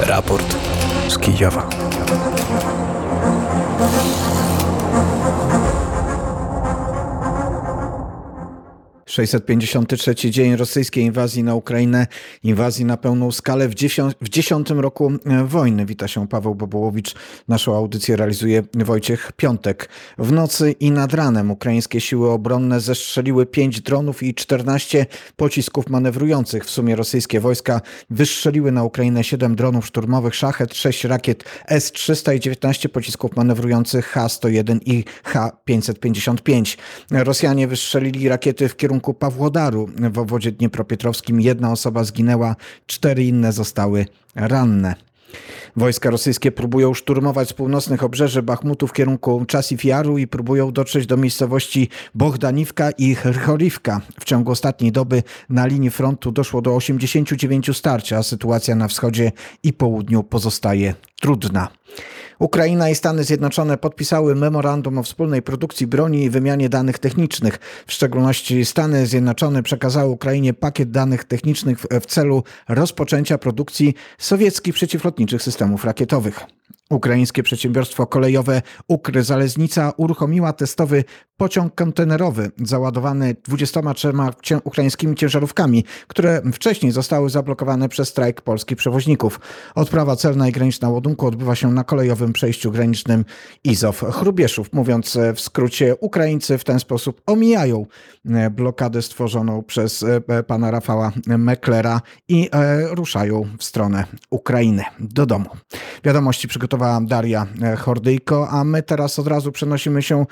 [0.00, 0.56] Raport
[1.08, 1.68] z Kijowa.
[9.14, 12.06] 653 dzień rosyjskiej inwazji na Ukrainę,
[12.42, 13.74] inwazji na pełną skalę w,
[14.20, 15.86] w dziesiątym roku e, wojny.
[15.86, 17.14] Wita się Paweł Bobołowicz.
[17.48, 19.88] Naszą audycję realizuje Wojciech Piątek.
[20.18, 25.06] W nocy i nad ranem ukraińskie siły obronne zestrzeliły 5 dronów i 14
[25.36, 26.64] pocisków manewrujących.
[26.64, 32.40] W sumie rosyjskie wojska wystrzeliły na Ukrainę 7 dronów szturmowych Szachet, 6 rakiet S-300 i
[32.40, 36.78] 19 pocisków manewrujących H-101 i H-555.
[37.10, 41.40] Rosjanie wystrzelili rakiety w kierunku Pawłodaru w obwodzie dniepropietrowskim.
[41.40, 44.94] Jedna osoba zginęła, cztery inne zostały ranne.
[45.76, 51.06] Wojska rosyjskie próbują szturmować z północnych obrzeży Bachmutu w kierunku Czasif Jaru i próbują dotrzeć
[51.06, 54.00] do miejscowości Bohdaniwka i Hrchorivka.
[54.20, 59.32] W ciągu ostatniej doby na linii frontu doszło do 89 starć, a sytuacja na wschodzie
[59.62, 61.68] i południu pozostaje trudna.
[62.38, 67.58] Ukraina i Stany Zjednoczone podpisały memorandum o wspólnej produkcji broni i wymianie danych technicznych.
[67.86, 75.23] W szczególności Stany Zjednoczone przekazały Ukrainie pakiet danych technicznych w celu rozpoczęcia produkcji sowieckich przeciwlotniczych
[75.38, 76.46] systemów rakietowych.
[76.90, 81.04] Ukraińskie przedsiębiorstwo kolejowe Ukry Zaleznica uruchomiła testowy
[81.36, 84.12] pociąg kontenerowy załadowany 23
[84.64, 89.40] ukraińskimi ciężarówkami, które wcześniej zostały zablokowane przez strajk polskich przewoźników.
[89.74, 93.24] Odprawa celna i graniczna ładunku odbywa się na kolejowym przejściu granicznym
[93.64, 94.64] Izow-Chrubieszów.
[94.72, 97.86] Mówiąc w skrócie, Ukraińcy w ten sposób omijają
[98.26, 105.26] e, blokadę stworzoną przez e, pana Rafała Meklera i e, ruszają w stronę Ukrainy, do
[105.26, 105.50] domu.
[106.04, 107.46] Wiadomości przygotowała Daria
[107.78, 110.26] Hordyjko, a my teraz od razu przenosimy się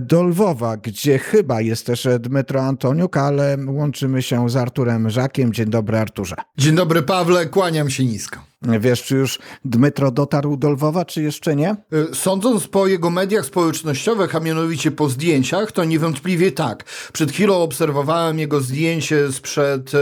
[0.00, 5.52] do Lwowa, gdzie chyba jest też Dmytro Antoniuk, ale łączymy się z Arturem Żakiem.
[5.52, 6.36] Dzień dobry Arturze.
[6.58, 8.47] Dzień dobry Pawle, kłaniam się nisko.
[8.62, 11.76] Wiesz, czy już Dmytro dotarł do Lwowa, czy jeszcze nie?
[11.92, 16.84] Y, sądząc po jego mediach społecznościowych, a mianowicie po zdjęciach, to niewątpliwie tak.
[17.12, 19.98] Przed chwilą obserwowałem jego zdjęcie sprzed y,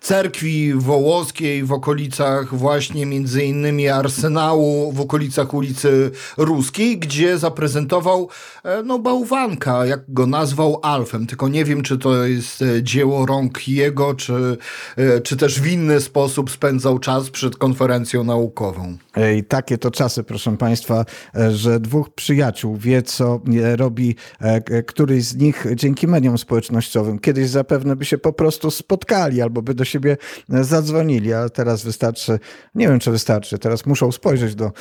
[0.00, 8.28] cerkwi wołoskiej w okolicach właśnie między innymi Arsenału, w okolicach ulicy Ruskiej, gdzie zaprezentował
[8.64, 11.26] e, no bałwanka, jak go nazwał Alfem.
[11.26, 14.56] Tylko nie wiem, czy to jest e, dzieło rąk jego, czy,
[14.96, 18.96] e, czy też w inny sposób spędzał czas przed konferencją konferencją naukową.
[19.36, 21.04] I takie to czasy, proszę Państwa,
[21.34, 27.18] e, że dwóch przyjaciół wie, co e, robi e, któryś z nich dzięki mediom społecznościowym.
[27.18, 30.16] Kiedyś zapewne by się po prostu spotkali albo by do siebie
[30.48, 32.38] zadzwonili, a teraz wystarczy,
[32.74, 34.72] nie wiem czy wystarczy, teraz muszą spojrzeć do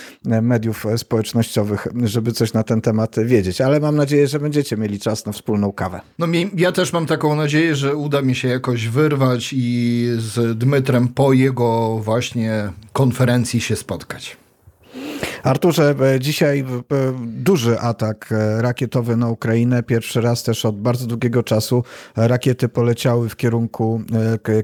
[0.41, 5.25] mediów społecznościowych, żeby coś na ten temat wiedzieć, ale mam nadzieję, że będziecie mieli czas
[5.25, 6.01] na wspólną kawę.
[6.19, 11.07] No ja też mam taką nadzieję, że uda mi się jakoś wyrwać i z Dmytrem
[11.07, 14.37] po jego właśnie konferencji się spotkać.
[15.43, 16.65] Arturze, e, dzisiaj e,
[17.21, 19.83] duży atak e, rakietowy na Ukrainę.
[19.83, 21.83] Pierwszy raz też od bardzo długiego czasu
[22.15, 24.01] rakiety poleciały w kierunku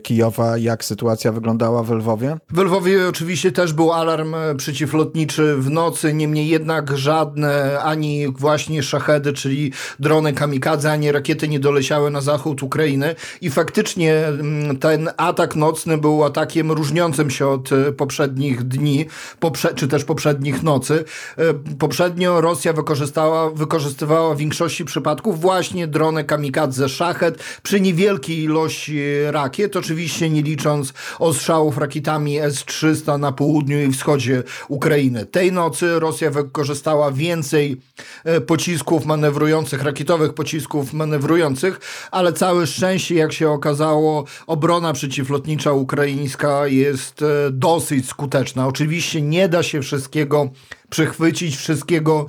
[0.03, 0.57] Kijowa.
[0.57, 2.38] Jak sytuacja wyglądała w Lwowie?
[2.49, 9.33] W Lwowie oczywiście też był alarm przeciwlotniczy w nocy, niemniej jednak żadne ani właśnie szachedy,
[9.33, 15.55] czyli drony kamikadze, ani rakiety nie doleciały na zachód Ukrainy i faktycznie mm, ten atak
[15.55, 19.05] nocny był atakiem różniącym się od poprzednich dni,
[19.39, 21.05] poprze czy też poprzednich nocy.
[21.38, 29.01] E, poprzednio Rosja wykorzystała, wykorzystywała w większości przypadków właśnie drony kamikadze Szachet przy niewielkiej ilości
[29.31, 35.25] rakiet, oczywiście nie licząc ostrzałów rakietami S-300 na południu i wschodzie Ukrainy.
[35.25, 37.81] Tej nocy Rosja wykorzystała więcej
[38.23, 41.79] e, pocisków manewrujących, rakietowych pocisków manewrujących,
[42.11, 48.67] ale całe szczęście, jak się okazało, obrona przeciwlotnicza ukraińska jest e, dosyć skuteczna.
[48.67, 50.50] Oczywiście nie da się wszystkiego
[50.90, 52.28] przechwycić, wszystkiego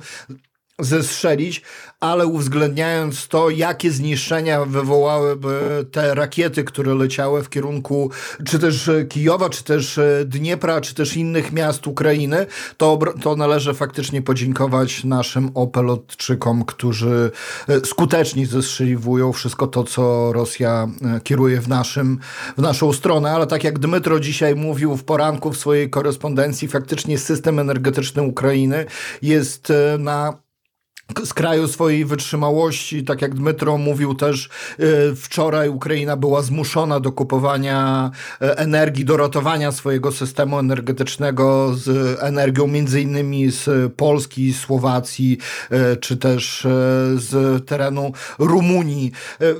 [0.79, 1.61] zestrzelić,
[1.99, 8.11] ale uwzględniając to, jakie zniszczenia wywołałyby te rakiety, które leciały w kierunku
[8.45, 12.45] czy też Kijowa, czy też Dniepra, czy też innych miast Ukrainy,
[12.77, 17.31] to, to należy faktycznie podziękować naszym opelotczykom, którzy
[17.67, 22.19] e, skutecznie zestrzeliwują wszystko to, co Rosja e, kieruje w, naszym,
[22.57, 23.31] w naszą stronę.
[23.31, 28.85] Ale tak jak Dmytro dzisiaj mówił w poranku w swojej korespondencji, faktycznie system energetyczny Ukrainy
[29.21, 30.48] jest e, na
[31.25, 37.11] z kraju swojej wytrzymałości, tak jak Dmytro mówił też e, wczoraj Ukraina była zmuszona do
[37.11, 38.11] kupowania
[38.41, 45.37] e, energii, do ratowania swojego systemu energetycznego z energią między innymi z Polski, Słowacji
[45.69, 46.67] e, czy też
[47.15, 49.11] z terenu Rumunii.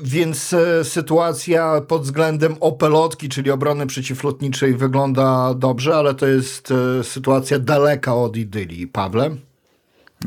[0.04, 6.74] Więc sytuacja pod względem opelotki, czyli obrony przeciwlotniczej wygląda dobrze, ale to jest
[7.04, 8.88] sytuacja daleka od idylii.
[8.88, 9.49] Pawle?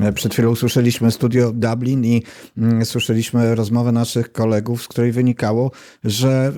[0.01, 2.23] E, przed chwilą słyszeliśmy studio Dublin i
[2.59, 5.71] mm, słyszeliśmy rozmowę naszych kolegów, z której wynikało,
[6.05, 6.53] że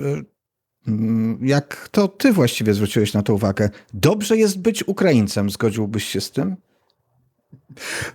[0.87, 6.03] e, mm, jak to ty właściwie zwróciłeś na to uwagę, dobrze jest być Ukraińcem, zgodziłbyś
[6.05, 6.55] się z tym?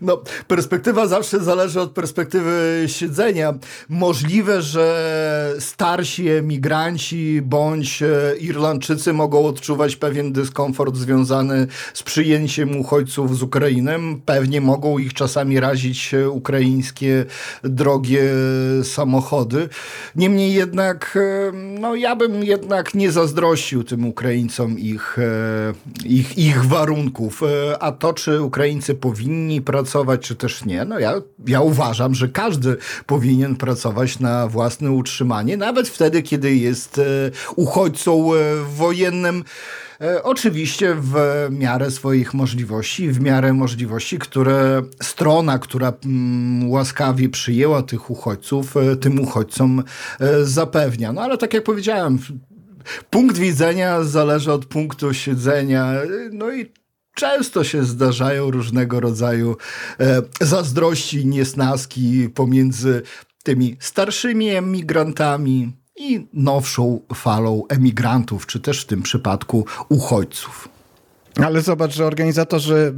[0.00, 3.54] No, perspektywa zawsze zależy od perspektywy siedzenia.
[3.88, 13.38] Możliwe, że starsi emigranci bądź e, Irlandczycy mogą odczuwać pewien dyskomfort związany z przyjęciem uchodźców
[13.38, 13.98] z Ukrainy.
[14.26, 17.24] Pewnie mogą ich czasami razić ukraińskie
[17.64, 18.22] drogie
[18.82, 19.68] samochody.
[20.16, 25.72] Niemniej jednak, e, no ja bym jednak nie zazdrościł tym Ukraińcom ich, e,
[26.04, 27.42] ich, ich warunków.
[27.80, 30.84] A to, czy Ukraińcy powinni powinni pracować, czy też nie.
[30.84, 31.14] No ja,
[31.46, 37.02] ja uważam, że każdy powinien pracować na własne utrzymanie, nawet wtedy, kiedy jest e,
[37.56, 38.38] uchodźcą e,
[38.76, 39.44] wojennym.
[40.00, 41.14] E, oczywiście w
[41.50, 49.20] miarę swoich możliwości, w miarę możliwości, które strona, która mm, łaskawie przyjęła tych uchodźców, tym
[49.20, 49.82] uchodźcom
[50.42, 51.12] zapewnia.
[51.12, 52.18] No ale tak jak powiedziałem,
[53.10, 55.92] punkt widzenia zależy od punktu siedzenia.
[56.32, 56.79] No i
[57.20, 59.56] często się zdarzają różnego rodzaju
[60.00, 63.02] e, zazdrości, niesnaski pomiędzy
[63.42, 70.68] tymi starszymi emigrantami i nowszą falą emigrantów, czy też w tym przypadku uchodźców.
[71.36, 72.94] Ale zobacz, że organizatorzy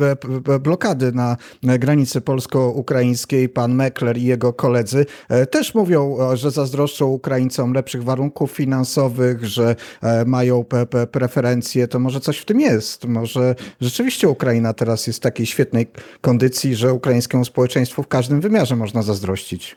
[0.48, 7.06] e, blokady na granicy polsko-ukraińskiej, pan Mekler i jego koledzy, e, też mówią, że zazdroszczą
[7.06, 10.64] Ukraińcom lepszych warunków finansowych, że e, mają
[11.12, 11.88] preferencje.
[11.88, 13.04] To może coś w tym jest.
[13.04, 15.86] Może rzeczywiście Ukraina teraz jest w takiej świetnej
[16.20, 19.76] kondycji, że ukraińskiemu społeczeństwu w każdym wymiarze można zazdrościć.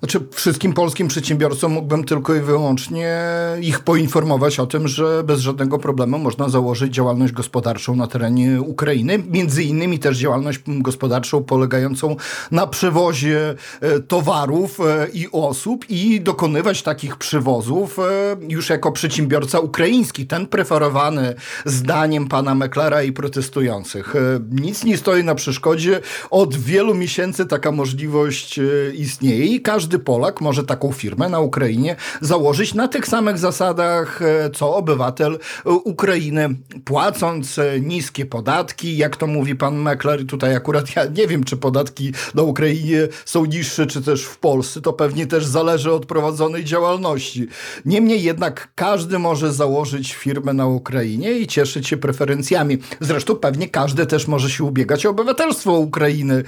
[0.00, 3.18] Znaczy, wszystkim polskim przedsiębiorcom mógłbym tylko i wyłącznie
[3.60, 9.22] ich poinformować o tym, że bez żadnego problemu można założyć działalność gospodarczą na terenie Ukrainy.
[9.30, 12.16] Między innymi też działalność gospodarczą polegającą
[12.50, 18.02] na przewozie e, towarów e, i osób i dokonywać takich przywozów e,
[18.48, 21.34] już jako przedsiębiorca ukraiński, ten preferowany
[21.64, 24.14] zdaniem pana Meklera i protestujących.
[24.50, 26.00] Nic nie stoi na przeszkodzie.
[26.30, 28.60] Od wielu miesięcy taka możliwość
[28.94, 34.76] istnieje każdy Polak może taką firmę na Ukrainie założyć na tych samych zasadach, e, co
[34.76, 36.48] obywatel e, Ukrainy,
[36.84, 40.26] płacąc e, niskie podatki, jak to mówi pan Mekler.
[40.26, 44.80] Tutaj akurat ja nie wiem, czy podatki na Ukrainie są niższe, czy też w Polsce.
[44.80, 47.48] To pewnie też zależy od prowadzonej działalności.
[47.84, 52.78] Niemniej jednak każdy może założyć firmę na Ukrainie i cieszyć się preferencjami.
[53.00, 56.44] Zresztą pewnie każdy też może się ubiegać o obywatelstwo Ukrainy,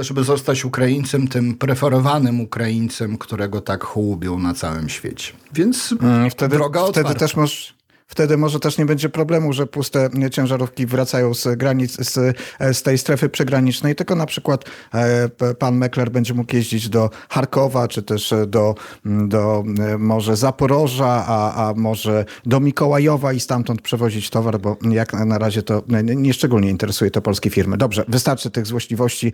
[0.00, 5.32] żeby zostać Ukraińcem, tym preferowanym Ukraińcem którego tak hołubią na całym świecie.
[5.52, 7.10] Więc mm, wtedy, droga otwarta.
[7.10, 7.74] Wtedy też możesz
[8.12, 12.36] Wtedy może też nie będzie problemu, że puste ciężarówki wracają z granic, z,
[12.72, 14.64] z tej strefy przygranicznej, tylko na przykład
[14.94, 18.74] e, pan Mekler będzie mógł jeździć do Charkowa, czy też do,
[19.04, 25.12] do e, może Zaporoża, a, a może do Mikołajowa i stamtąd przewozić towar, bo jak
[25.12, 27.76] na razie to nieszczególnie interesuje to polskie firmy.
[27.76, 29.32] Dobrze, wystarczy tych złośliwości,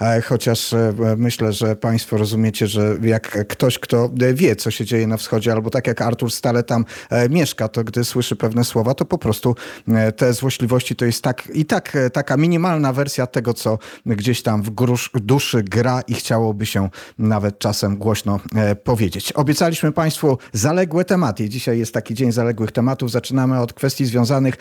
[0.00, 0.74] e, chociaż
[1.16, 5.70] myślę, że państwo rozumiecie, że jak ktoś, kto wie, co się dzieje na wschodzie, albo
[5.70, 6.84] tak jak Artur stale tam
[7.30, 9.54] mieszka, to gdy słyszy pewne słowa, to po prostu
[9.88, 14.42] e, te złośliwości to jest tak i tak e, taka minimalna wersja tego, co gdzieś
[14.42, 19.32] tam w grusz, duszy gra i chciałoby się nawet czasem głośno e, powiedzieć.
[19.32, 21.48] Obiecaliśmy Państwu zaległe tematy.
[21.48, 23.10] Dzisiaj jest taki dzień zaległych tematów.
[23.10, 24.54] Zaczynamy od kwestii związanych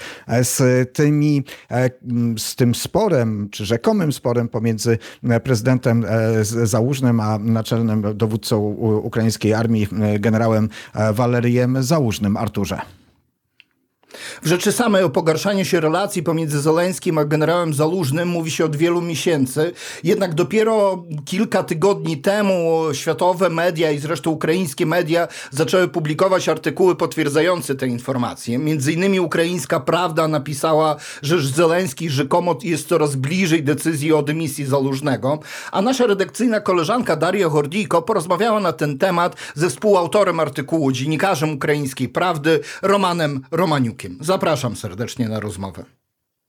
[0.43, 0.57] z
[0.93, 1.43] tymi,
[2.37, 4.97] z tym sporem, czy rzekomym sporem pomiędzy
[5.43, 6.05] prezydentem
[6.63, 8.59] Załużnym, a naczelnym dowódcą
[9.03, 9.87] ukraińskiej armii
[10.19, 10.69] generałem
[11.13, 12.37] Walerijem Załużnym.
[12.37, 13.00] Arturze.
[14.41, 18.75] W rzeczy samej o pogarszaniu się relacji pomiędzy Zeleńskim a generałem Zalużnym mówi się od
[18.75, 19.73] wielu miesięcy.
[20.03, 27.75] Jednak dopiero kilka tygodni temu światowe media i zresztą ukraińskie media zaczęły publikować artykuły potwierdzające
[27.75, 28.57] te informacje.
[28.57, 35.39] Między innymi ukraińska Prawda napisała, że Zeleński rzekomo jest coraz bliżej decyzji o dymisji Zalużnego,
[35.71, 42.09] a nasza redakcyjna koleżanka Daria Hordijko porozmawiała na ten temat ze współautorem artykułu, dziennikarzem ukraińskiej
[42.09, 44.00] Prawdy Romanem Romaniukiem.
[44.19, 45.85] Zapraszam serdecznie na rozmowę.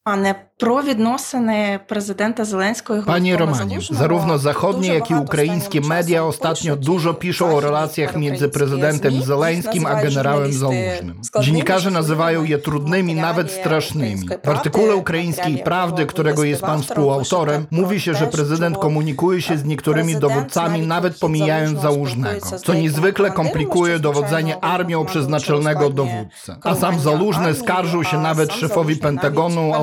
[0.07, 5.13] Пане, про відносини президента Зеленського і Panie Головкома Romanie, Залужного zarówno zachodnie, дуже jak i
[5.13, 8.57] багато ukraińskie останнім media часом ostatnio пишуть dużo і piszą o західні relacjach między проукраїнські
[8.57, 11.23] prezydentem ЗМІ, Zeleńskim їх a називають generałem журналісти Załużnym.
[11.23, 14.23] складними, Dziennikarze nazywają je szkodliwymi trudnymi, nawet materiałami strasznymi.
[14.23, 17.99] ukraińskiej W artykule prawdy, ukraińskiej materiałie Prawdy, Pawła którego jest pan Wystawą, współautorem, pisze mówi
[17.99, 21.81] się, że też, prezydent że komunikuje się z niektórymi prezydent dowódcami, nawet nawet kiedy pomijając
[21.81, 25.31] Załużny Załużnego, spotykający co z niezwykle Zeleńskim komplikuje Komandyrem, dowodzenie zwyczajnie armią wygląda przez na
[25.31, 26.55] naczelnego składnie dowódcę.
[26.63, 29.73] A sam komendy Załużny armii, skarżył się a nawet sam szefowi Załużny Pentagonu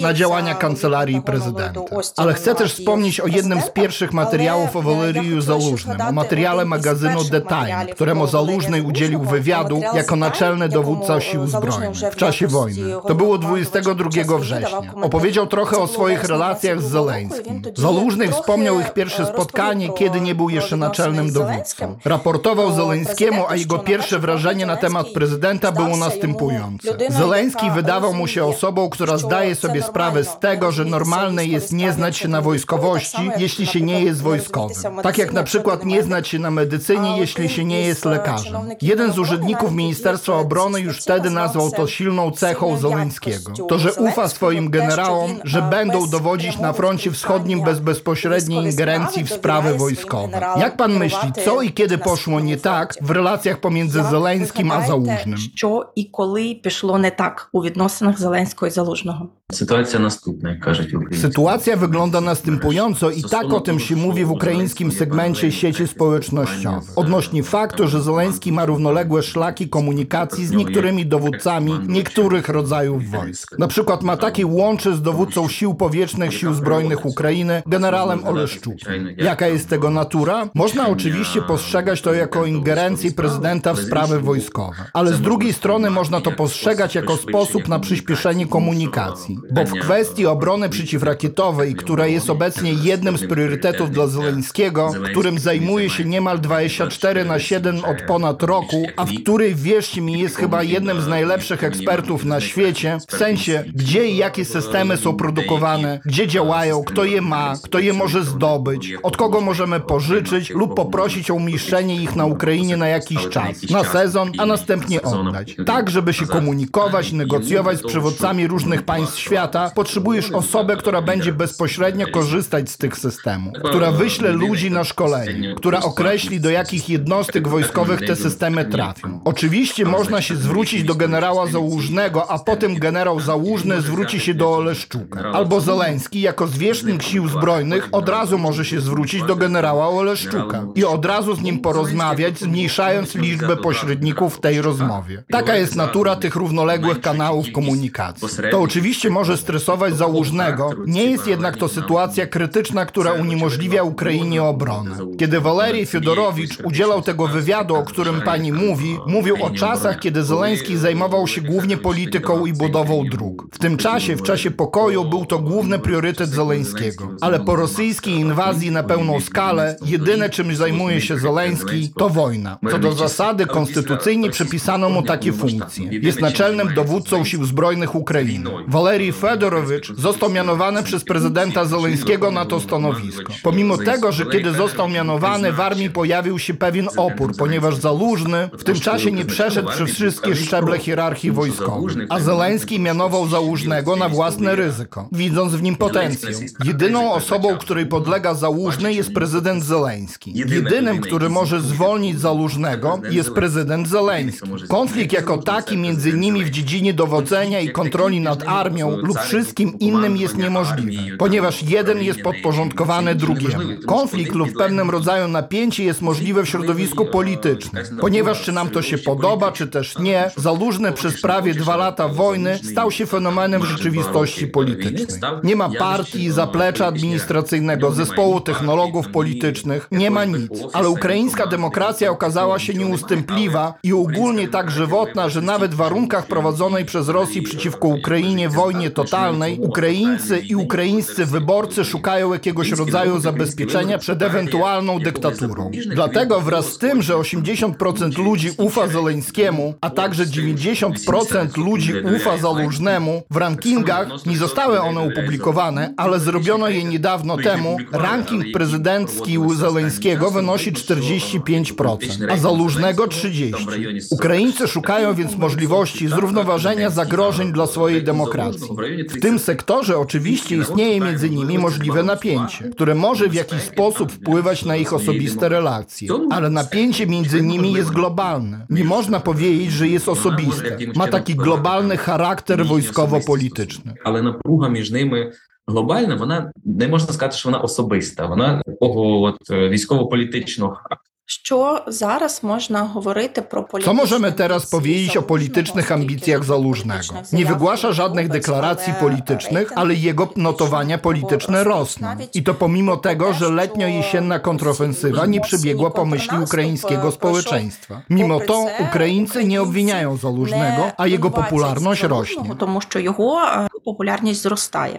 [0.00, 1.80] na działania kancelarii prezydenta.
[2.16, 7.24] Ale chcę też wspomnieć o jednym z pierwszych materiałów o Waleriu Zalużnym, o materiale magazynu
[7.24, 12.82] The Time, któremu Zalużny udzielił wywiadu jako naczelny dowódca sił zbrojnych w czasie wojny.
[13.06, 14.80] To było 22 września.
[15.02, 17.62] Opowiedział trochę o swoich relacjach z Zeleńskim.
[17.76, 21.96] Zalużny wspomniał ich pierwsze spotkanie, kiedy nie był jeszcze naczelnym dowódcą.
[22.04, 26.96] Raportował Zeleńskiemu, a jego pierwsze wrażenie na temat prezydenta było następujące.
[27.08, 30.83] Zeleński wydawał mu się osobą, która що zdaje це sobie sprawę z нормально tego, że
[30.83, 33.41] розумітися normalne в jest військовій nie справі, znać się якщо na ти wojskowości, військовий, так
[33.41, 34.69] jeśli само, się jak nie na jest przykład nie wojskowym.
[34.69, 37.17] rozumієтеся в Tak jak na medycyні, przykład якщо nie ти znać się na medycynie, Ale
[37.23, 38.45] jeśli się nie jest, jest e, lekarzem.
[38.45, 41.87] чиновників Jeden z Міноборони urzędników навіть Ministerstwa є Obrony już wtedy specjalną nazwał to znał
[41.87, 43.37] silną cechą silną Zeleńskiego.
[43.51, 46.53] jakością To, że ufa Zeleńskiego, swoim też, generałom, że że він, będą bez dowodzić na
[46.59, 50.27] przemowy froncie wschodnim bez bezpośredniej wojskowej ingerencji w sprawy sprawy dowieraje wojskowe.
[50.27, 53.05] swoim generałom Jak pan myśli, kierowaty co i kiedy na poszło nie wschodnim tak froncie?
[53.07, 55.35] w relacjach pomiędzy Як Zeleńskim a ви Załużnym?
[55.39, 59.06] гадаєте, Що і коли пішло не так у відносинах Зеленського і Залужного?
[59.08, 59.37] Mensch machen.
[59.52, 60.98] Sytuacja następna, jak każecie.
[61.12, 66.88] Sytuacja wygląda następująco i tak o tym się mówi w ukraińskim segmencie sieci społecznościowej.
[66.96, 73.58] Odnośnie faktu, że Zeleński ma równoległe szlaki komunikacji z niektórymi dowódcami niektórych rodzajów wojsk.
[73.58, 79.08] Na przykład ma taki łączy z dowódcą Sił Powietrznych Sił Zbrojnych Ukrainy, generałem Oleszczukiem.
[79.16, 80.48] Jaka jest tego natura?
[80.54, 86.20] Można oczywiście postrzegać to jako ingerencję prezydenta w sprawy wojskowe, ale z drugiej strony można
[86.20, 92.72] to postrzegać jako sposób na przyspieszenie komunikacji bo w kwestii obrony przeciwrakietowej, która jest obecnie
[92.72, 98.86] jednym z priorytetów dla Zeleńskiego, którym zajmuje się niemal 24 na 7 od ponad roku,
[98.96, 103.64] a w której, wierzcie mi, jest chyba jednym z najlepszych ekspertów na świecie, w sensie,
[103.74, 108.92] gdzie i jakie systemy są produkowane, gdzie działają, kto je ma, kto je może zdobyć,
[109.02, 113.84] od kogo możemy pożyczyć lub poprosić o umieszczenie ich na Ukrainie na jakiś czas, na
[113.84, 115.56] sezon, a następnie oddać.
[115.66, 122.06] Tak, żeby się komunikować, negocjować z przywódcami różnych państw świata, potrzebujesz osobę, która będzie bezpośrednio
[122.06, 128.00] korzystać z tych systemów, która wyśle ludzi na szkolenie, która określi, do jakich jednostek wojskowych
[128.06, 129.20] te systemy trafią.
[129.24, 135.20] Oczywiście można się zwrócić do generała Załużnego, a potem generał Załużny zwróci się do Oleszczuka.
[135.32, 140.84] Albo Zeleński, jako zwierzchnik sił zbrojnych, od razu może się zwrócić do generała Oleszczuka i
[140.84, 145.24] od razu z nim porozmawiać, zmniejszając liczbę pośredników w tej rozmowie.
[145.30, 148.28] Taka jest natura tych równoległych kanałów komunikacji.
[148.50, 154.96] To oczywiście może stresować Załużnego, nie jest jednak to sytuacja krytyczna, która uniemożliwia Ukrainie obronę.
[155.18, 160.76] Kiedy Walerii Fiodorowicz udzielał tego wywiadu, o którym pani mówi, mówił o czasach, kiedy Zeleński
[160.76, 163.46] zajmował się głównie polityką i budową dróg.
[163.52, 167.08] W tym czasie, w czasie pokoju, był to główny priorytet Zeleńskiego.
[167.20, 172.58] Ale po rosyjskiej inwazji na pełną skalę, jedyne czym zajmuje się Zeleński, to wojna.
[172.70, 175.90] Co do zasady, konstytucyjnie przypisano mu takie funkcje.
[175.92, 178.50] Jest naczelnym dowódcą sił zbrojnych Ukrainy.
[178.68, 183.32] Walerii Fedorowicz został mianowany przez prezydenta Zeleńskiego na to stanowisko.
[183.42, 188.64] Pomimo tego, że kiedy został mianowany, w armii pojawił się pewien opór, ponieważ Załużny w
[188.64, 194.56] tym czasie nie przeszedł przez wszystkie szczeble hierarchii wojskowej, a Zeleński mianował Załużnego na własne
[194.56, 196.32] ryzyko, widząc w nim potencjał.
[196.64, 200.32] Jedyną osobą, której podlega Załużny jest prezydent Zeleński.
[200.34, 204.48] Jedynym, który może zwolnić Załużnego jest prezydent Zeleński.
[204.68, 210.16] Konflikt jako taki między nimi w dziedzinie dowodzenia i kontroli nad armią lub wszystkim innym
[210.16, 213.62] jest niemożliwy, ponieważ jeden jest podporządkowany drugiemu.
[213.86, 218.98] Konflikt lub pewnym rodzaju napięcie jest możliwe w środowisku politycznym, ponieważ czy nam to się
[218.98, 224.46] podoba, czy też nie, Zalużny przez prawie dwa lata wojny stał się fenomenem w rzeczywistości
[224.46, 225.20] politycznej.
[225.44, 232.58] Nie ma partii, zaplecza administracyjnego, zespołu technologów politycznych, nie ma nic, ale ukraińska demokracja okazała
[232.58, 238.48] się nieustępliwa i ogólnie tak żywotna, że nawet w warunkach prowadzonej przez Rosję przeciwko Ukrainie
[238.48, 245.70] wojnie totalnej, Ukraińcy i ukraińscy wyborcy szukają jakiegoś rodzaju zabezpieczenia przed ewentualną dyktaturą.
[245.94, 253.22] Dlatego wraz z tym, że 80% ludzi ufa Zeleńskiemu, a także 90% ludzi ufa Zalużnemu,
[253.30, 260.30] w rankingach nie zostały one opublikowane, ale zrobiono je niedawno temu, ranking prezydencki u Zeleńskiego
[260.30, 261.98] wynosi 45%,
[262.30, 264.08] a Zalużnego 30%.
[264.10, 268.67] Ukraińcy szukają więc możliwości zrównoważenia zagrożeń dla swojej demokracji.
[269.09, 274.65] W tym sektorze oczywiście istnieje między nimi możliwe napięcie, które może w jakiś sposób wpływać
[274.65, 278.65] na ich osobiste relacje, ale napięcie między nimi jest globalne.
[278.69, 280.77] Nie można powiedzieć, że jest osobiste.
[280.95, 283.93] Ma taki globalny charakter wojskowo-polityczny.
[284.03, 285.31] Але напруга між ними
[285.67, 288.25] глобальна, вона не можна сказати, що вона особиста.
[288.25, 291.06] Вона такого от е, військово-політичного характеру.
[291.27, 295.93] Що зараз можна говорити про Co політичні możemy teraz амбіції powiedzieć o Залужного, politycznych оскільки
[295.93, 297.01] ambicjach Залужnego?
[297.03, 302.07] politycznych Nie zаяв wygłasza żadnych wobec, deklaracji ale politycznych, ale рейтинги jego notowania polityczne rosną.
[302.33, 308.01] I to pomimo tego, że letnio-jesienna kontrofensywa nie przybiegła po myśli ukraińskiego społeczeństwa.
[308.09, 312.55] Mimo to Ukraińcy nie obwiniają Залужnego, a jego popularność rośnie.
[312.55, 313.41] тому що його
[313.80, 314.98] popularność wzrostaje.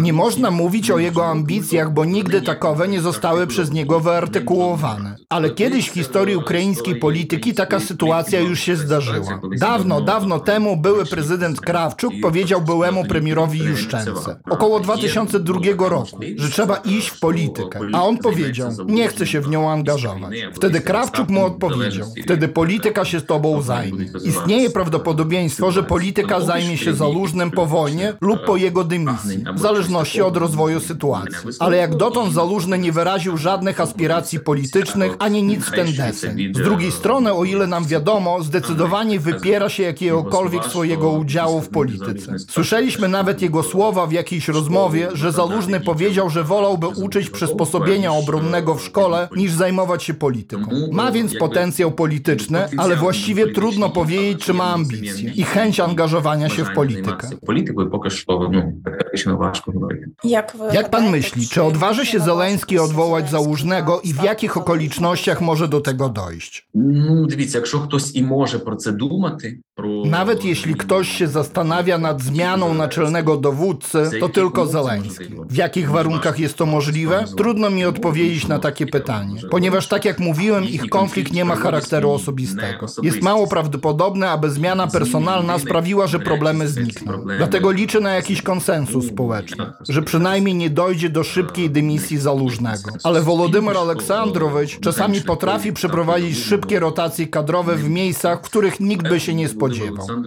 [0.00, 5.16] Nie można mówić o jego ambicjach, bo nigdy takowe nie zostały przez niego wyartykułowane.
[5.28, 9.40] Ale kiedyś w historii ukraińskiej polityki taka sytuacja już się zdarzyła.
[9.58, 16.76] Dawno, dawno temu były prezydent Krawczuk powiedział byłemu premierowi Juszczence, około 2002 roku, że trzeba
[16.76, 17.80] iść w politykę.
[17.92, 20.34] A on powiedział, nie chce się w nią angażować.
[20.52, 24.04] Wtedy Krawczuk mu odpowiedział, wtedy polityka się z tobą zajmie.
[24.24, 29.58] Istnieje prawdopodobieństwo, że polityka zajmie się założeniem Zalużnym po wojnie lub po jego dymisji, w
[29.58, 31.36] zależności od rozwoju sytuacji.
[31.58, 36.54] Ale jak dotąd Zalużny nie wyraził żadnych aspiracji politycznych, ani nic w ten deseń.
[36.54, 42.38] Z drugiej strony, o ile nam wiadomo, zdecydowanie wypiera się jakiegokolwiek swojego udziału w polityce.
[42.50, 48.74] Słyszeliśmy nawet jego słowa w jakiejś rozmowie, że Zalużny powiedział, że wolałby uczyć przysposobienia obronnego
[48.74, 50.70] w szkole, niż zajmować się polityką.
[50.92, 56.64] Ma więc potencjał polityczny, ale właściwie trudno powiedzieć, czy ma ambicje i chęć angażowania się
[56.64, 57.03] w politykę
[57.45, 60.05] Політикою поки що ну практично важко говорити.
[60.23, 64.57] Як, ви Jak pan гадаєте, myśli, czy odważy się Zeleński odwołać Załużnego i w jakich
[64.57, 66.67] okolicznościach może do tego dojść?
[66.73, 69.72] Ну дивіться, якщо хтось і може про це думати, про
[70.04, 75.24] nawet jeśli ktoś się zastanawia nad zmianą naczelnego dowódcy, to tylko Zeleński.
[75.48, 77.24] W jakich warunkach jest to możliwe?
[77.36, 82.10] Trudno mi odpowiedzieć na takie pytanie, ponieważ tak jak mówiłem, ich konflikt nie ma charakteru
[82.10, 82.86] osobistego.
[83.02, 87.24] Jest mało prawdopodobne, aby zmiana personalna sprawiła, że problemy znikną.
[87.38, 92.90] Dlatego liczę na jakiś konsensus społeczny, że przynajmniej nie dojdzie do szybkiej dymisji Zalużnego.
[93.04, 99.20] Ale Wolodymyr Aleksandrowicz czasami potrafi przeprowadzić szybkie rotacje kadrowe w miejscach, w których nikt by
[99.20, 99.63] się nie spodziewał.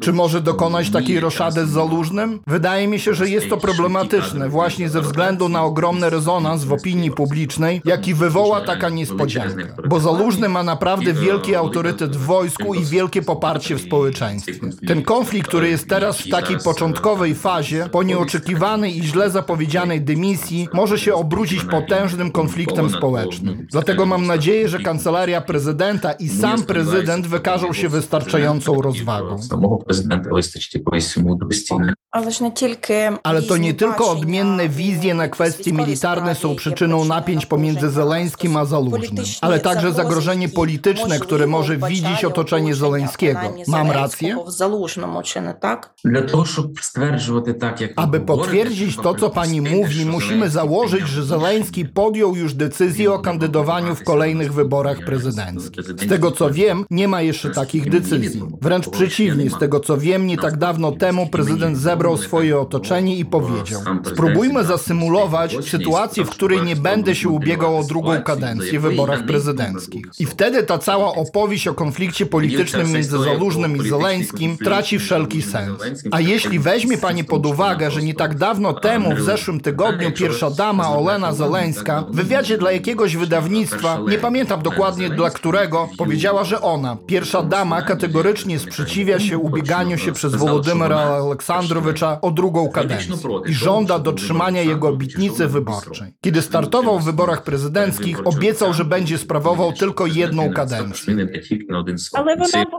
[0.02, 2.40] Czy może dokonać takiej roszady z Zalużnym?
[2.48, 7.12] Wydaje mi się, że jest to problematyczne właśnie ze względu na ogromny rezonans w opinii
[7.12, 9.64] publicznej, jaki wywoła taka niespodzianka.
[9.88, 14.54] Bo Zalużny ma naprawdę wielki autorytet w wojsku i wielkie poparcie w społeczeństwie.
[14.88, 20.68] Ten konflikt, który jest teraz w takiej początkowej fazie, po nieoczekiwanej i źle zapowiedzianej dymisji,
[20.74, 23.68] może się obrócić potężnym konfliktem społecznym.
[23.72, 30.31] Dlatego mam nadzieję, że kancelaria prezydenta i sam prezydent wykażą się wystarczającą rozwagą самого президента
[30.31, 31.75] вистачить якоїсь мудрості.
[32.11, 35.73] Але ж не тільки Ale to nie різні tylko бачення odmienne у wizje na kwestie
[35.73, 39.61] військовій militarne są справі, przyczyną які napięć почали pomiędzy напруження Zeleńskim a Zalużnym, polityczne ale
[39.61, 43.41] także загрози, zagrożenie які, polityczne, które może можливо, widzieć вбачає otoczenie оточення, Zeleńskiego.
[43.41, 44.37] принаймні, Mam Зеленського rację?
[44.47, 45.91] В Залужному, чи не так?
[46.05, 49.77] Для того, щоб стверджувати так, як ви Aby говорите, potwierdzić що to, co pani припустити,
[49.77, 54.03] mówi, що musimy Зеленський założyć, прийняв że рішення Zeleński podjął już decyzję o kandydowaniu w
[54.05, 55.85] kolejnych wyborach prezydenckich.
[56.05, 58.43] Z tego co wiem, nie ma jeszcze takich decyzji.
[58.61, 63.26] Wręcz przeciwnie, z tego co wiem, nie tak dawno temu prezydent zebrał swoje otoczenie i
[63.26, 63.82] powiedział:
[64.14, 70.06] Spróbujmy zasymulować sytuację, w której nie będę się ubiegał o drugą kadencję w wyborach prezydenckich.
[70.20, 75.82] I wtedy ta cała opowieść o konflikcie politycznym między Zalużnym i Zeleńskim traci wszelki sens.
[76.12, 80.52] A jeśli weźmie pani pod uwagę, że nie tak dawno temu, w zeszłym tygodniu, pierwsza
[80.52, 86.62] dama Olena Zeleńska w wywiadzie dla jakiegoś wydawnictwa, nie pamiętam dokładnie dla którego, powiedziała, że
[86.62, 93.16] ona, pierwsza dama, kategorycznie sprzeciwia sprzeciwia się ubieganiu się przez Wołodymyra Aleksandrowicza o drugą kadencję
[93.46, 96.14] i żąda dotrzymania jego obietnicy wyborczej.
[96.22, 101.14] Kiedy startował w wyborach prezydenckich, obiecał, że będzie sprawował tylko jedną kadencję.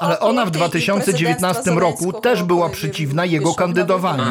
[0.00, 4.24] Ale ona w 2019 roku też była przeciwna jego kandydowaniu.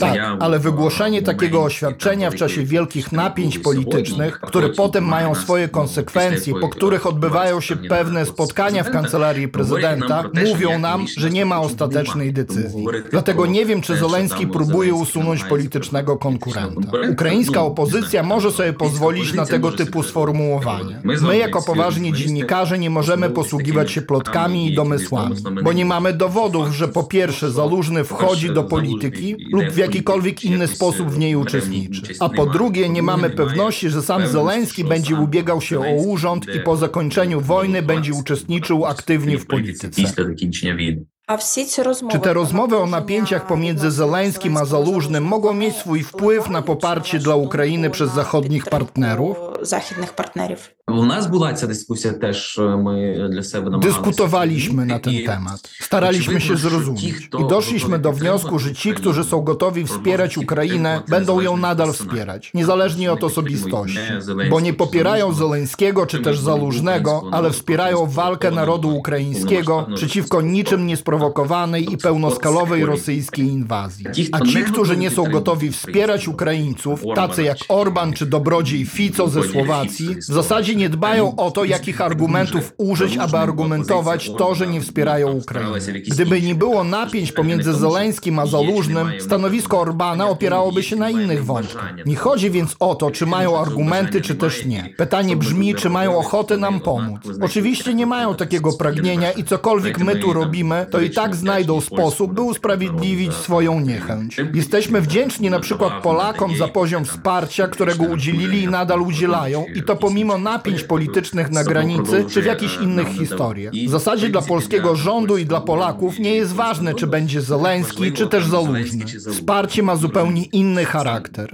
[0.00, 6.54] Tak, ale wygłoszenie takiego oświadczenia w czasie wielkich napięć politycznych, które potem mają swoje konsekwencje,
[6.60, 11.60] po których odbywają się pewne spotkania w kancelarii prezydenta, tak mówią nam, że nie ma
[11.60, 12.86] ostatecznej decyzji.
[13.10, 16.80] Dlatego nie wiem, czy Zoleński próbuje usunąć politycznego konkurenta.
[16.92, 21.00] No, Ukraińska opozycja może sobie pozwolić na tego typu sformułowania.
[21.04, 26.74] My, jako poważni dziennikarze, nie możemy posługiwać się plotkami i domysłami, bo nie mamy dowodów,
[26.74, 31.38] że po pierwsze Zalużny wchodzi do polityki lub w jakikolwiek inny sposób w niej e,
[31.38, 36.46] uczestniczy, a po drugie nie mamy pewności, że sam Zoleński będzie ubiegał się o urząd
[36.56, 40.02] i po zakończeniu wojny będzie uczestniczył aktywnie w polityce.
[40.03, 41.01] Після закінчення війни.
[41.27, 45.75] A всі ці розмови Czy te rozmowy o napięciach pomiędzy Zeleńskim a Zalużnym mogą mieć
[45.75, 49.37] swój wpływ na poparcie dla Ukrainy przez zachodnich partnerów?
[49.61, 50.69] Західних партнерів.
[50.87, 53.99] У нас була ця дискусія, теж ми для себе намагалися.
[53.99, 55.69] Dyskutowaliśmy na ten І temat.
[55.79, 57.15] Staraliśmy się очевидно, що ті, zrozumieć.
[57.15, 60.51] хто I doszliśmy готові do wniosku, że ci, підтримувати którzy są gotowi Україну, wspierać продовжують
[60.51, 62.07] Ukrainę, підтримувати będą ją незалежних nadal персонажів.
[62.07, 63.99] wspierać, niezależnie od Вони osobistości.
[63.99, 68.95] підтримують не Bo nie Зеленського, popierają Залужного, Zeleńskiego czy też Zalużnego, ale wspierają walkę narodu
[68.95, 74.05] ukraińskiego przeciwko niczym niesprowokowanej i pełnoskalowej rosyjskiej inwazji.
[74.31, 79.43] A ci, którzy nie są gotowi wspierać Ukraińców, tacy jak Orban czy dobrodziej Fico ze
[79.43, 84.80] Słowacji, w zasadzie nie dbają o to, jakich argumentów użyć, aby argumentować to, że nie
[84.80, 86.00] wspierają Ukrainy.
[86.10, 91.94] Gdyby nie było napięć pomiędzy Zeleńskim a Zalużnym, stanowisko Orbana opierałoby się na innych wątkach.
[92.06, 94.94] Nie chodzi więc o to, czy mają argumenty, czy też nie.
[94.96, 97.20] Pytanie brzmi, czy mają ochotę nam pomóc.
[97.40, 102.32] Oczywiście nie mają takiego pragnienia i cokolwiek my tu robimy, to i tak znajdą sposób,
[102.32, 104.36] by usprawiedliwić swoją niechęć.
[104.54, 109.96] Jesteśmy wdzięczni na przykład Polakom za poziom wsparcia, którego udzielili i nadal udzielają, i to
[109.96, 113.74] pomimo napięć napięć politycznych na granicy, czy w jakichś innych historiach.
[113.86, 118.26] W zasadzie dla polskiego rządu i dla Polaków nie jest ważne, czy będzie Zeleński, czy
[118.26, 119.04] też Zalużny.
[119.32, 121.50] Wsparcie ma zupełnie inny charakter.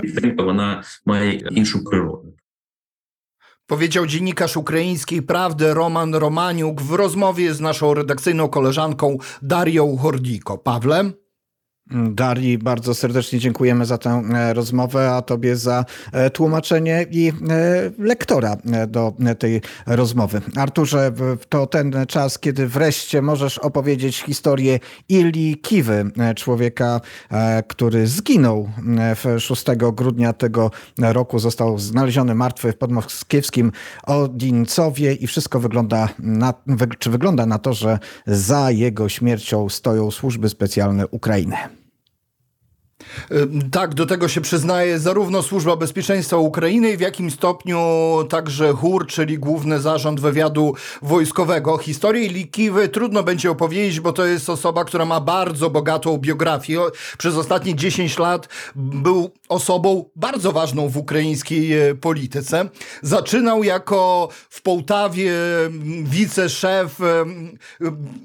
[3.67, 10.59] Powiedział dziennikarz ukraińskiej Prawdy Roman Romaniuk w rozmowie z naszą redakcyjną koleżanką Darią Hordiko.
[10.59, 11.13] Pawlem?
[12.11, 17.33] Darii, bardzo serdecznie dziękujemy za tę e, rozmowę, a tobie za e, tłumaczenie i e,
[17.99, 18.57] lektora
[18.89, 20.41] do tej rozmowy.
[20.57, 21.13] Arturze,
[21.49, 27.01] to ten czas, kiedy wreszcie możesz opowiedzieć historię Ili Kiwy, człowieka,
[27.69, 31.39] który zginął e, w 6 grudnia tego roku.
[31.39, 33.73] Został znaleziony martwy w podmoskiewskim
[34.03, 36.55] Odincowie i wszystko wygląda na,
[36.99, 41.80] czy wygląda na to, że za jego śmiercią stoją służby specjalne Ukrainy.
[43.73, 47.79] Tak, do tego się przyznaje zarówno Służba Bezpieczeństwa Ukrainy, w jakim stopniu
[48.29, 51.79] także HUR, czyli Główny Zarząd Wywiadu Wojskowego.
[51.79, 56.81] Historię Likiwy trudno będzie opowiedzieć, bo to jest osoba, która ma bardzo bogatą biografię.
[57.19, 62.69] Przez ostatnie 10 lat był osobą bardzo ważną w ukraińskiej e, polityce.
[63.03, 65.33] Zaczynał jako w Połtawie
[66.03, 67.59] wiceszef em,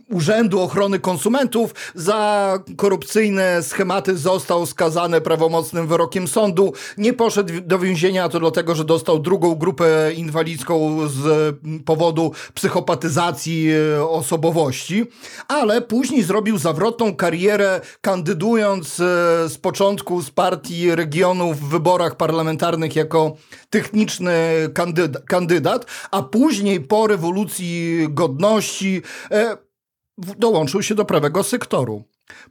[0.09, 6.73] Urzędu Ochrony Konsumentów za korupcyjne schematy został skazany prawomocnym wyrokiem sądu.
[6.97, 14.09] Nie poszedł do więzienia to dlatego, że dostał drugą grupę inwalidzką z powodu psychopatyzacji e,
[14.09, 15.05] osobowości,
[15.47, 19.03] ale później zrobił zawrotną karierę kandydując e,
[19.49, 23.35] z początku z partii regionów w wyborach parlamentarnych jako
[23.69, 24.33] techniczny
[25.27, 29.64] kandydat, a później po rewolucji godności e,
[30.17, 32.03] dołączył się do prawego sektoru.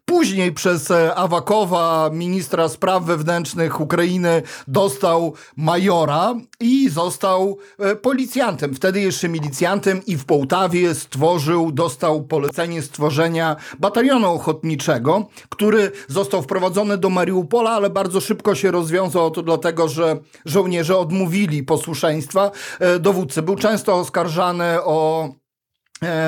[0.04, 8.74] Później przez e, Awakowa, ministra spraw wewnętrznych Ukrainy, dostał majora i został e, policjantem.
[8.74, 16.98] Wtedy jeszcze milicjantem i w Połtawie stworzył, dostał polecenie stworzenia batalionu ochotniczego, który został wprowadzony
[16.98, 22.50] do Mariupola, ale bardzo szybko się rozwiązał to dlatego, że żołnierze odmówili posłuszeństwa
[22.80, 23.42] e, dowódcy.
[23.42, 25.28] Był często oskarżany o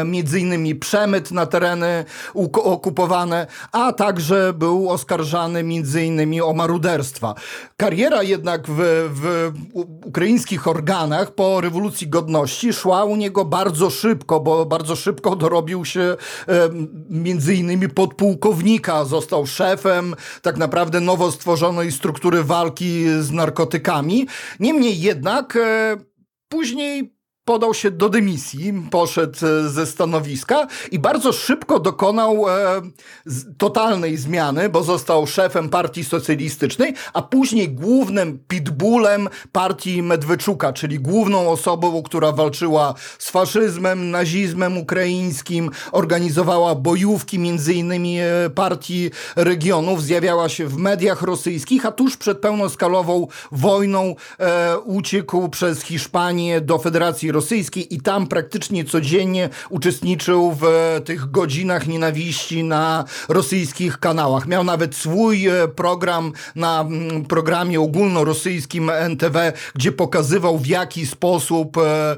[0.04, 2.04] między innymi przemyt na tereny
[2.54, 7.34] okupowane, a także był oskarżany między innymi o maruderstwa.
[7.76, 8.80] Kariera jednak w,
[9.14, 9.52] w
[10.04, 16.00] ukraińskich organach po rewolucji godności szła u niego bardzo szybko, bo bardzo szybko dorobił się
[16.00, 16.16] e,
[17.10, 24.26] między innymi podpułkownika, został szefem tak naprawdę nowo stworzonej struktury walki z narkotykami.
[24.60, 25.96] Niemniej jednak e,
[26.48, 27.15] później
[27.46, 32.82] podał się do dymisji, poszedł e, ze stanowiska i bardzo szybko dokonał e,
[33.58, 41.50] totalnej zmiany, bo został szefem partii socjalistycznej, a później głównym pitbullem partii Medweczuka, czyli główną
[41.50, 50.48] osobą, która walczyła z faszyzmem, nazizmem ukraińskim, organizowała bojówki między innymi e, partii regionów, zjawiała
[50.48, 57.35] się w mediach rosyjskich, a tuż przed pełnoskalową wojną e, uciekł przez Hiszpanię do Federacji
[57.36, 64.46] Rosyjskiej i tam praktycznie codziennie uczestniczył w e, tych godzinach nienawiści na rosyjskich kanałach.
[64.46, 66.88] Miał nawet swój e, program na
[67.28, 69.38] programie ogólnorosyjskim NTW,
[69.74, 72.16] gdzie pokazywał w jaki sposób e,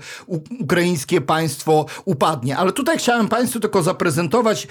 [0.61, 2.57] ukraińskie państwo upadnie.
[2.57, 4.67] Ale tutaj chciałem Państwu tylko zaprezentować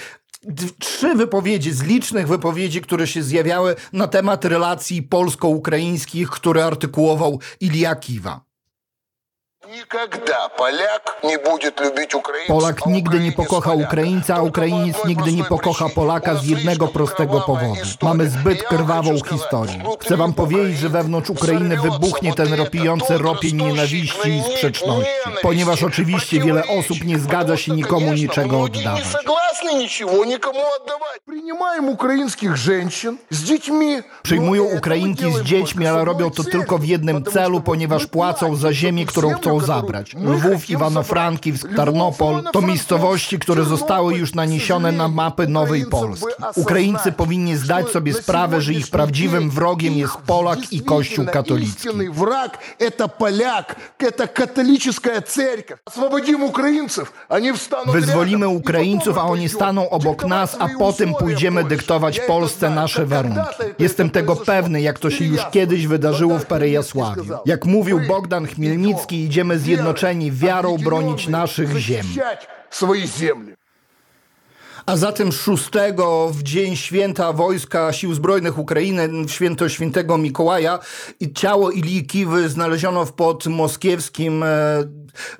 [0.79, 7.95] trzy wypowiedzi z licznych wypowiedzi, które się zjawiały na temat relacji polsko-ukraińskich, które artykułował Ilia
[7.95, 8.46] Kiwa.
[12.47, 17.75] Polak nigdy nie pokocha Ukraińca, a Ukrainiec nigdy nie pokocha Polaka z jednego prostego powodu.
[18.01, 19.84] Mamy zbyt krwawą historię.
[19.99, 26.39] Chcę wam powiedzieć, że wewnątrz Ukrainy wybuchnie ten ropiący ropień nienawiści i sprzeczności, ponieważ oczywiście
[26.39, 29.03] wiele osób nie zgadza się nikomu niczego oddawać.
[34.23, 39.06] Przyjmują Ukrainki z dziećmi, ale robią to tylko w jednym celu, ponieważ płacą za ziemię,
[39.06, 40.13] którą chcą chciał zabrać.
[40.13, 46.25] Lwów, Iwano-Frankiwsk, Tarnopol to miejscowości, które zostały już naniesione na mapy Nowej Polski.
[46.55, 51.89] Ukraińcy powinni zdać sobie sprawę, że ich prawdziwym wrogiem jest Polak i Kościół katolicki.
[52.11, 52.57] Wrak
[52.97, 53.75] to Polak,
[54.17, 55.79] to katolicka cerkiew.
[56.41, 57.13] Ukraińców,
[57.87, 63.39] Wyzwolimy Ukraińców, a oni staną obok nas, a potem pójdziemy dyktować Polsce nasze warunki.
[63.79, 67.23] Jestem tego pewny, jak to się już kiedyś wydarzyło w Perejasławiu.
[67.45, 72.05] Jak mówił Bogdan Chmielnicki, idziemy będziemy zjednoczeni wiarą bronić naszych ziem.
[72.69, 73.55] Swoje ziemie.
[74.88, 75.69] A zatem 6
[76.32, 80.80] w dzień święta wojska Sił Zbrojnych Ukrainy, w święto świętego Mikołaja,
[81.36, 84.47] ciało Ilii Kiwy znaleziono w podmoskiewskim, e,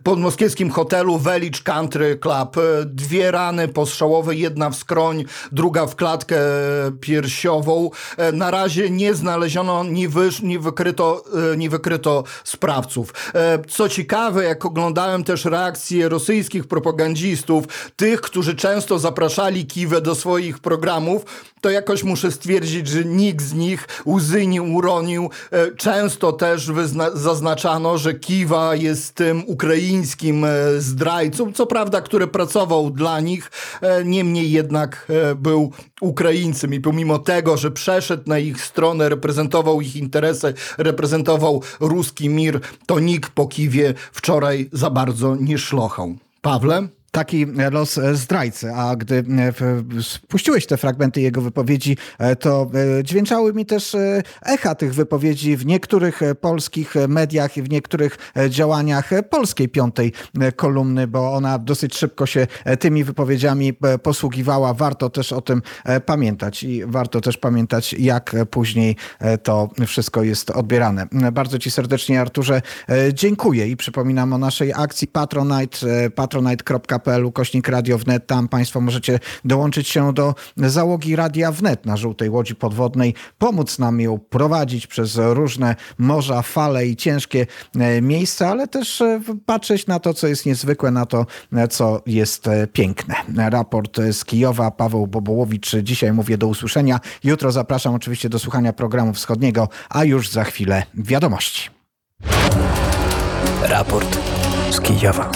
[0.04, 2.58] podmoskiewskim hotelu Village Country Club.
[2.58, 6.40] E, Dwie rany postrzałowe, jedna w skroń, druga w klatkę
[7.02, 7.90] piersiową.
[8.18, 10.10] E, Na razie nie znaleziono, nie,
[10.60, 11.24] wykryto,
[11.58, 13.14] nie wykryto sprawców.
[13.70, 19.00] Co ciekawe, jak oglądałem też reakcje rosyjskich propagandzistów, tych, którzy często
[19.38, 21.26] zapraszali Kiwę do swoich programów,
[21.62, 25.30] to jakoś muszę stwierdzić, że nikt z nich łzy nie uronił.
[25.52, 26.71] E, Często też
[27.13, 34.06] zaznaczano, że Kiwa jest tym ukraińskim e, zdrajcą, co prawda, który pracował dla nich, e,
[34.06, 35.71] niemniej jednak był
[36.02, 42.60] Ukraińcem i pomimo tego, że przeszedł na ich stronę, reprezentował ich interesy, reprezentował ruski mir,
[42.86, 46.15] to nikt po Kiwie wczoraj za bardzo nie szlochał.
[46.41, 46.97] Pawle?
[47.17, 49.15] Taki los e, zdrajcy, a gdy
[49.99, 52.71] e, spuściłeś te fragmenty jego wypowiedzi, e, to
[53.03, 53.95] dźwięczały mi też
[54.45, 58.17] echa tych wypowiedzi w niektórych polskich mediach i w niektórych
[58.49, 60.13] działaniach polskiej piątej
[60.56, 62.47] kolumny, bo ona dosyć szybko się
[62.80, 64.73] tymi wypowiedziami posługiwała.
[64.73, 65.62] Warto też o tym
[66.06, 68.95] pamiętać i warto też pamiętać, jak później
[69.43, 71.08] to wszystko jest odbierane.
[71.32, 72.62] Bardzo Ci serdecznie, Arturze,
[73.13, 76.10] dziękuję i przypominam o naszej akcji Patronite, e,
[77.08, 78.28] patronite.pl kośnik Radio Wnet.
[78.28, 84.02] Tam Państwo możecie dołączyć się do załogi Radia Wnet na żółtej łodzi podwodnej, pomóc nam
[84.02, 90.00] ją prowadzić przez różne morza, fale i ciężkie e, miejsca, ale też e, patrzeć na
[90.00, 93.15] to, co jest niezwykłe, na to, e, co jest e, piękne.
[93.38, 95.76] Raport z Kijowa, Paweł Bobołowicz.
[95.76, 97.00] Dzisiaj mówię do usłyszenia.
[97.24, 101.70] Jutro zapraszam oczywiście do słuchania programu wschodniego, a już za chwilę wiadomości.
[103.62, 104.20] Raport
[104.72, 105.32] z Kijowa.